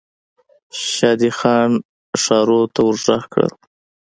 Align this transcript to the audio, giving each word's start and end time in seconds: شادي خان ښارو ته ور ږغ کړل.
شادي 0.93 1.31
خان 1.37 1.71
ښارو 2.21 2.61
ته 2.73 2.79
ور 2.87 2.95
ږغ 3.05 3.23
کړل. 3.33 3.51